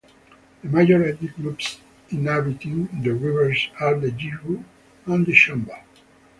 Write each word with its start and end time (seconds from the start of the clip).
The 0.63 0.67
major 0.67 1.07
ethnic 1.07 1.35
groups 1.35 1.79
inhabiting 2.09 2.87
the 3.03 3.11
river 3.13 3.53
are 3.79 3.99
the 3.99 4.09
Jibu 4.09 4.63
and 5.05 5.27
the 5.27 5.31
Chamba. 5.33 5.83